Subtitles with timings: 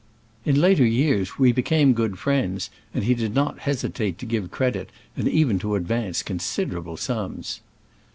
[0.45, 4.89] In later years we became good friends, and he did not hesitate to give credit
[5.15, 7.59] and even to advance con siderable sums.